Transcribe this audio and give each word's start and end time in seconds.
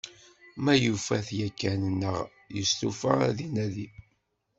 Ma 0.63 0.73
yufa-t 0.83 1.27
yakan 1.39 1.81
neɣ 1.99 2.17
ma 2.25 2.31
yestufa 2.55 3.11
ad 3.27 3.35
t-inadi. 3.37 3.87